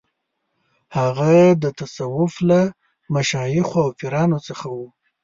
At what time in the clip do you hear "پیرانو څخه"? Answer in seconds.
3.99-4.67